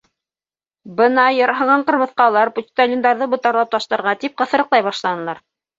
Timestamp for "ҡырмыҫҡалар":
1.91-2.53